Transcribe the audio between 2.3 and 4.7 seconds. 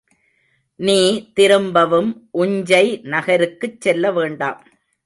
உஞ்சை நகருக்குச் செல்ல வேண்டாம்.